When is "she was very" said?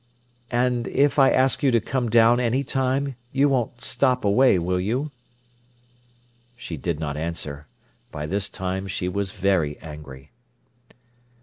8.87-9.77